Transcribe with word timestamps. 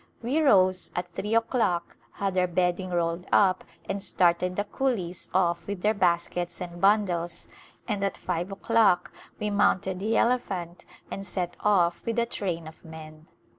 We 0.23 0.41
rose 0.41 0.89
at 0.95 1.13
three 1.13 1.35
o'clock, 1.35 1.95
had 2.13 2.35
our 2.35 2.47
bedding 2.47 2.89
rolled 2.89 3.27
up 3.31 3.63
and 3.87 4.01
started 4.01 4.55
the 4.55 4.63
coolies 4.63 5.29
off 5.31 5.67
with 5.67 5.83
their 5.83 5.93
baskets 5.93 6.59
and 6.59 6.81
bundles, 6.81 7.47
and 7.87 8.03
at 8.03 8.17
five 8.17 8.51
o'clock 8.51 9.13
we 9.39 9.51
mounted 9.51 9.99
the 9.99 10.17
elephant 10.17 10.85
and 11.11 11.23
set 11.23 11.55
off 11.59 12.01
with 12.03 12.17
a 12.17 12.25
train 12.25 12.67
of 12.67 12.83
men. 12.83 13.27